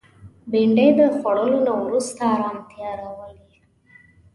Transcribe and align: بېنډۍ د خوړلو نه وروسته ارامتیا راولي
بېنډۍ 0.51 0.89
د 0.99 1.01
خوړلو 1.17 1.59
نه 1.67 1.73
وروسته 1.83 2.21
ارامتیا 2.35 2.89
راولي 3.01 3.43